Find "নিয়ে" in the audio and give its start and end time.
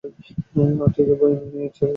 1.51-1.69